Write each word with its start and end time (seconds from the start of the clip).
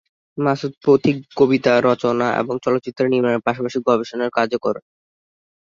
মাসুদ 0.37 0.73
পথিক 0.85 1.17
কবিতা 1.37 1.73
রচনা 1.87 2.27
এবং 2.41 2.55
চলচ্চিত্র 2.65 3.01
নির্মাণের 3.05 3.45
পাশাপাশি 3.47 3.77
গবেষণার 3.87 4.35
কাজ 4.37 4.49
করেন। 4.63 4.83